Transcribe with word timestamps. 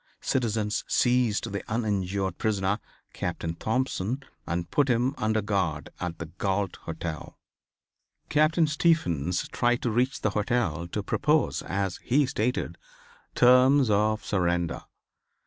Citizens 0.23 0.83
seized 0.87 1.51
the 1.51 1.63
uninjured 1.71 2.39
prisoner, 2.39 2.79
Captain 3.13 3.53
Thompson, 3.53 4.23
and 4.47 4.71
put 4.71 4.87
him 4.89 5.13
under 5.15 5.43
guard 5.43 5.91
at 5.99 6.17
the 6.17 6.25
Galt 6.39 6.77
hotel. 6.87 7.37
Captain 8.27 8.65
Stephens 8.65 9.47
tried 9.49 9.83
to 9.83 9.91
reach 9.91 10.19
the 10.21 10.31
hotel 10.31 10.87
to 10.87 11.03
propose, 11.03 11.61
as 11.61 11.97
he 11.97 12.25
stated, 12.25 12.79
terms 13.35 13.91
of 13.91 14.25
surrender. 14.25 14.81